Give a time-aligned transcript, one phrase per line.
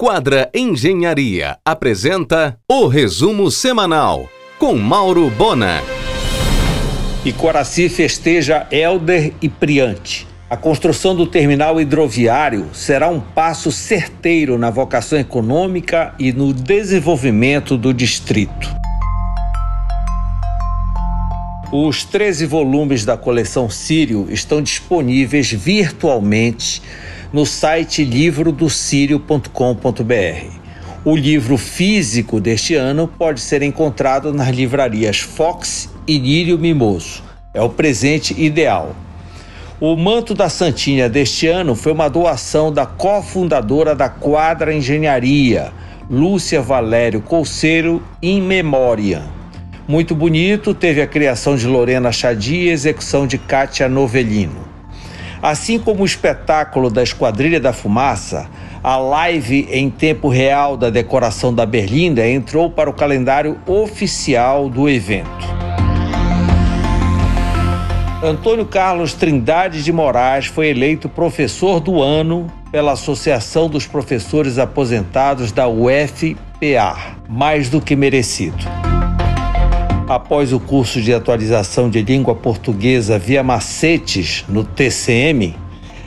[0.00, 5.82] Quadra Engenharia apresenta o resumo semanal com Mauro Bona.
[7.24, 10.24] E Coraci festeja Elder e Priante.
[10.48, 17.76] A construção do terminal hidroviário será um passo certeiro na vocação econômica e no desenvolvimento
[17.76, 18.72] do distrito.
[21.70, 26.80] Os 13 volumes da coleção Sírio estão disponíveis virtualmente
[27.30, 30.46] no site livrodocírio.com.br.
[31.04, 37.22] O livro físico deste ano pode ser encontrado nas livrarias Fox e Lírio Mimoso.
[37.52, 38.96] É o presente ideal.
[39.78, 45.70] O manto da Santinha deste ano foi uma doação da cofundadora da Quadra Engenharia,
[46.08, 49.36] Lúcia Valério Colceiro, in memória
[49.88, 54.68] muito bonito, teve a criação de Lorena Chadi e execução de Kátia Novelino.
[55.42, 58.50] Assim como o espetáculo da Esquadrilha da Fumaça,
[58.84, 64.90] a live em tempo real da decoração da Berlinda entrou para o calendário oficial do
[64.90, 65.48] evento.
[68.22, 75.50] Antônio Carlos Trindade de Moraes foi eleito professor do ano pela Associação dos Professores Aposentados
[75.50, 78.87] da UFPA, mais do que merecido.
[80.08, 85.54] Após o curso de atualização de língua portuguesa via macetes no TCM,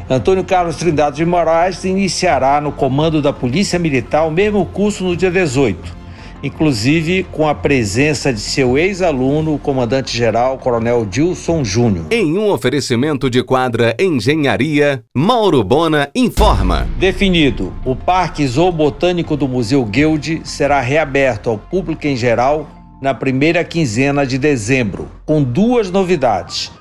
[0.09, 5.15] Antônio Carlos Trindade de Moraes iniciará no comando da Polícia Militar o mesmo curso no
[5.15, 5.95] dia 18,
[6.41, 12.07] inclusive com a presença de seu ex-aluno, o comandante-geral Coronel Dilson Júnior.
[12.09, 16.87] Em um oferecimento de quadra Engenharia, Mauro Bona informa.
[16.97, 23.63] Definido, o Parque Zoobotânico do Museu Guild será reaberto ao público em geral na primeira
[23.63, 26.71] quinzena de dezembro, com duas novidades: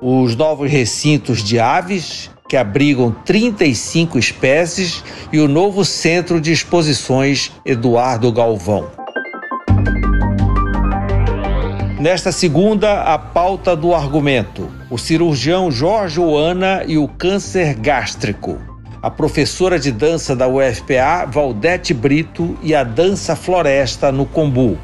[0.00, 7.50] os novos recintos de aves, que abrigam 35 espécies, e o novo Centro de Exposições
[7.64, 8.90] Eduardo Galvão.
[11.98, 18.58] Nesta segunda, a pauta do argumento: o cirurgião Jorge Oana e o câncer gástrico.
[19.02, 24.78] A professora de dança da UFPA, Valdete Brito, e a dança floresta no Combu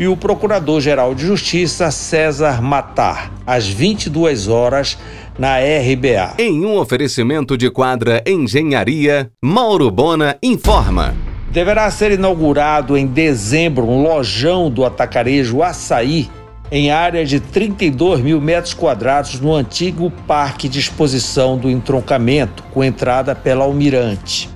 [0.00, 4.96] e o Procurador-Geral de Justiça César Matar, às 22 horas,
[5.38, 6.36] na RBA.
[6.38, 11.14] Em um oferecimento de quadra Engenharia, Mauro Bona informa.
[11.50, 16.30] Deverá ser inaugurado em dezembro um lojão do atacarejo Açaí
[16.72, 22.82] em área de 32 mil metros quadrados no antigo Parque de Exposição do Entroncamento, com
[22.82, 24.48] entrada pela Almirante.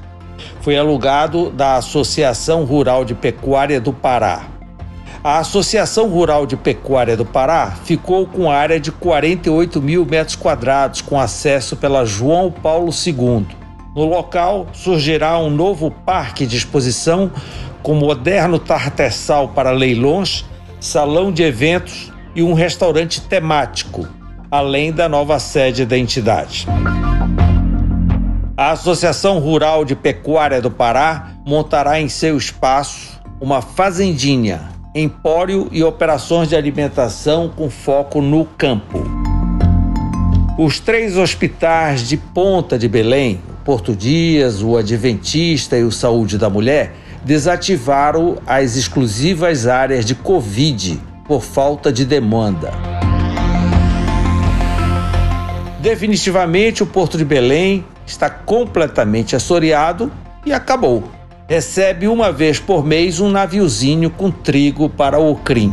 [0.62, 4.53] Foi alugado da Associação Rural de Pecuária do Pará.
[5.26, 11.00] A Associação Rural de Pecuária do Pará ficou com área de 48 mil metros quadrados,
[11.00, 13.46] com acesso pela João Paulo II.
[13.96, 17.30] No local surgirá um novo parque de exposição
[17.82, 20.44] com moderno tartessal para leilões,
[20.78, 24.06] salão de eventos e um restaurante temático,
[24.50, 26.66] além da nova sede da entidade.
[28.58, 35.82] A Associação Rural de Pecuária do Pará montará em seu espaço uma fazendinha empório e
[35.82, 39.02] operações de alimentação com foco no campo.
[40.56, 46.48] Os três hospitais de ponta de Belém, Porto Dias, o Adventista e o Saúde da
[46.48, 46.94] Mulher,
[47.24, 52.70] desativaram as exclusivas áreas de Covid por falta de demanda.
[55.80, 60.12] Definitivamente, o Porto de Belém está completamente assoreado
[60.46, 61.13] e acabou
[61.48, 65.72] recebe uma vez por mês um naviozinho com trigo para o CRIM.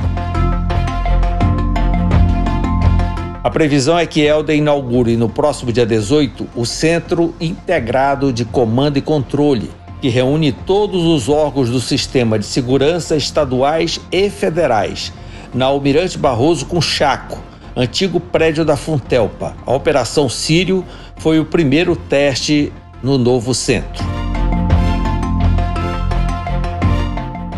[3.43, 8.97] A previsão é que Helder inaugure no próximo dia 18 o Centro Integrado de Comando
[8.97, 15.11] e Controle, que reúne todos os órgãos do sistema de segurança estaduais e federais,
[15.53, 17.41] na Almirante Barroso com Chaco,
[17.75, 19.55] antigo prédio da Funtelpa.
[19.65, 20.85] A Operação Sírio
[21.17, 22.71] foi o primeiro teste
[23.01, 24.20] no novo centro.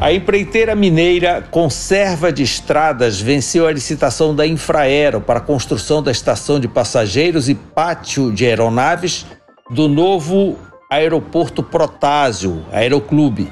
[0.04, 6.12] A empreiteira mineira Conserva de Estradas venceu a licitação da Infraero para a construção da
[6.12, 9.26] estação de passageiros e pátio de aeronaves
[9.70, 10.60] do novo
[10.92, 13.50] Aeroporto Protásio, Aeroclube,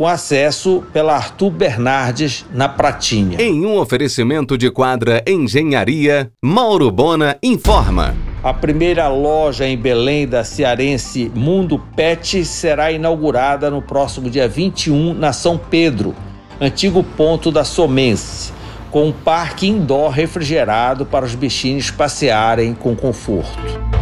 [0.00, 3.38] com acesso pela Arthur Bernardes na Pratinha.
[3.38, 8.16] Em um oferecimento de quadra Engenharia, Mauro Bona informa.
[8.42, 15.12] A primeira loja em Belém da cearense Mundo Pet será inaugurada no próximo dia 21
[15.12, 16.14] na São Pedro,
[16.58, 18.54] antigo ponto da Somense,
[18.90, 23.99] com um parque indoor refrigerado para os bichinhos passearem com conforto.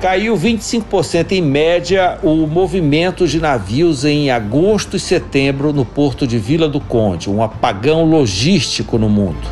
[0.00, 6.38] Caiu 25% em média o movimento de navios em agosto e setembro no porto de
[6.38, 9.46] Vila do Conde, um apagão logístico no mundo.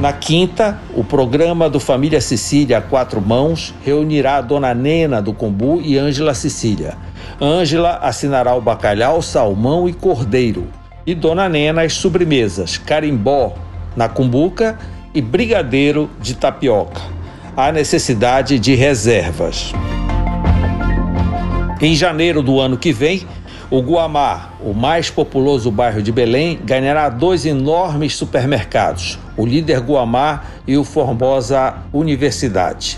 [0.00, 5.78] Na quinta, o programa do Família Sicília Quatro Mãos reunirá a Dona Nena do Combu
[5.82, 6.96] e Ângela Sicília.
[7.38, 10.68] Ângela assinará o bacalhau, salmão e cordeiro.
[11.06, 13.54] E Dona Nena as sobremesas, carimbó
[13.94, 14.78] na cumbuca
[15.14, 17.11] e brigadeiro de tapioca.
[17.54, 19.74] Há necessidade de reservas.
[21.82, 23.26] Em janeiro do ano que vem,
[23.70, 30.44] o Guamá, o mais populoso bairro de Belém, ganhará dois enormes supermercados, o Líder Guamá
[30.66, 32.96] e o Formosa Universidade.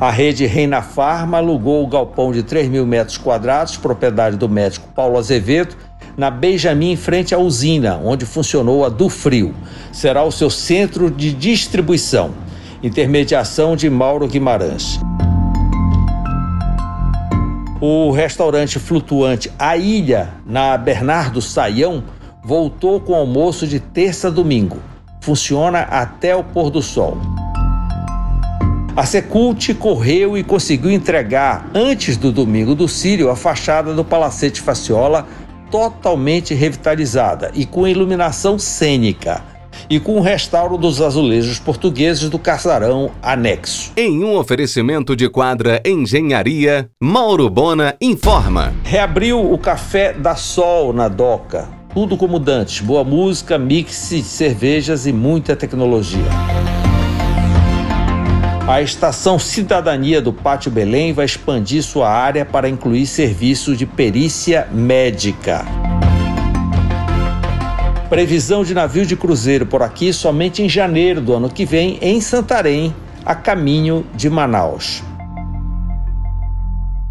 [0.00, 4.88] A rede Reina Farma alugou o galpão de 3 mil metros quadrados, propriedade do médico
[4.96, 5.76] Paulo Azevedo,
[6.20, 9.54] na Benjamin, em frente à usina, onde funcionou a do Frio.
[9.90, 12.32] Será o seu centro de distribuição.
[12.82, 15.00] Intermediação de Mauro Guimarães.
[17.80, 22.04] O restaurante flutuante A Ilha, na Bernardo Saião,
[22.44, 24.76] voltou com almoço de terça a domingo.
[25.22, 27.16] Funciona até o pôr do sol.
[28.94, 34.60] A Secult correu e conseguiu entregar, antes do domingo do Sírio, a fachada do Palacete
[34.60, 35.26] Faciola
[35.70, 39.42] totalmente revitalizada e com iluminação cênica
[39.88, 43.92] e com o restauro dos azulejos portugueses do casarão anexo.
[43.96, 48.74] Em um oferecimento de quadra Engenharia, Mauro Bona informa.
[48.84, 51.68] Reabriu o Café da Sol na Doca.
[51.92, 53.94] Tudo como dantes, boa música, mix,
[54.24, 56.79] cervejas e muita tecnologia.
[58.70, 64.68] A Estação Cidadania do Pátio Belém vai expandir sua área para incluir serviços de perícia
[64.70, 65.64] médica.
[68.08, 72.20] Previsão de navio de cruzeiro por aqui somente em janeiro do ano que vem, em
[72.20, 72.94] Santarém,
[73.26, 75.02] a caminho de Manaus.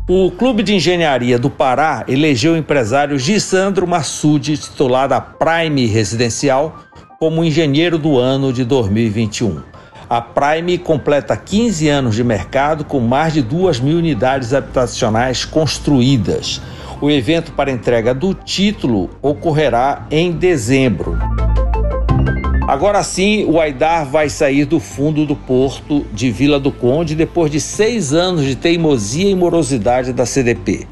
[0.08, 6.86] O Clube de Engenharia do Pará elegeu o empresário Gisandro Massude, titular da Prime Residencial,
[7.20, 9.79] como engenheiro do ano de 2021.
[10.10, 16.60] A Prime completa 15 anos de mercado com mais de 2 mil unidades habitacionais construídas.
[17.00, 21.16] O evento para entrega do título ocorrerá em dezembro.
[22.68, 27.52] Agora sim, o Aidar vai sair do fundo do porto de Vila do Conde depois
[27.52, 30.88] de seis anos de teimosia e morosidade da CDP.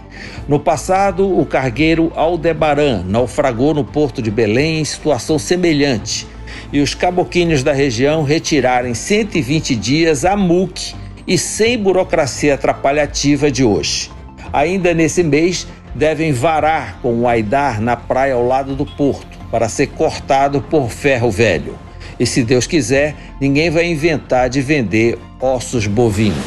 [0.48, 6.28] No passado, o cargueiro Aldebaran naufragou no porto de Belém em situação semelhante
[6.72, 10.96] e os caboquinhos da região retiraram em 120 dias a MUC
[11.28, 14.10] e sem burocracia atrapalhativa de hoje.
[14.54, 19.68] Ainda nesse mês, devem varar com o Aidar na praia ao lado do porto para
[19.68, 21.76] ser cortado por ferro velho.
[22.20, 26.38] E se Deus quiser, ninguém vai inventar de vender ossos bovinos.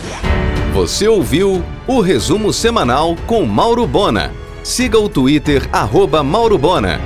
[0.73, 4.33] Você ouviu o resumo semanal com Mauro Bona.
[4.63, 7.01] Siga o Twitter, arroba Mauro Bona.